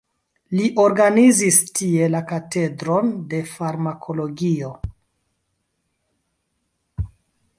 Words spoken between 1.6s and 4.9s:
tie la katedron de farmakologio.